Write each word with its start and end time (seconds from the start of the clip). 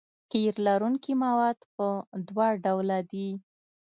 قیر 0.31 0.53
لرونکي 0.65 1.13
مواد 1.23 1.57
په 1.75 1.87
دوه 2.27 2.47
ډوله 2.63 2.99
دي 3.11 3.29